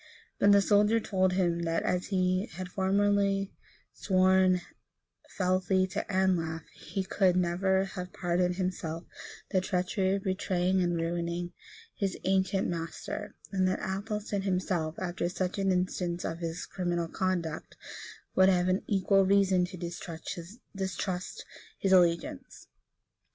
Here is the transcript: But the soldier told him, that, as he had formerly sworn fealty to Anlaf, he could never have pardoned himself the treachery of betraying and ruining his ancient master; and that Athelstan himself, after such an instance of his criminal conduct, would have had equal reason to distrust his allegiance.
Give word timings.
But 0.39 0.51
the 0.51 0.63
soldier 0.63 0.99
told 0.99 1.33
him, 1.33 1.59
that, 1.61 1.83
as 1.83 2.07
he 2.07 2.47
had 2.53 2.69
formerly 2.69 3.51
sworn 3.93 4.59
fealty 5.37 5.85
to 5.89 6.03
Anlaf, 6.11 6.63
he 6.73 7.03
could 7.03 7.35
never 7.35 7.83
have 7.85 8.11
pardoned 8.11 8.55
himself 8.55 9.03
the 9.51 9.61
treachery 9.61 10.15
of 10.15 10.23
betraying 10.23 10.81
and 10.81 10.95
ruining 10.99 11.53
his 11.93 12.17
ancient 12.23 12.67
master; 12.67 13.35
and 13.51 13.67
that 13.67 13.77
Athelstan 13.79 14.41
himself, 14.41 14.97
after 14.97 15.29
such 15.29 15.59
an 15.59 15.71
instance 15.71 16.25
of 16.25 16.39
his 16.39 16.65
criminal 16.65 17.07
conduct, 17.07 17.77
would 18.33 18.49
have 18.49 18.65
had 18.65 18.81
equal 18.87 19.23
reason 19.23 19.65
to 19.65 19.77
distrust 19.77 21.45
his 21.77 21.91
allegiance. 21.91 22.65